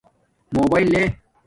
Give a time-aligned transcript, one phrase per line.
[0.55, 1.03] موباݵل لے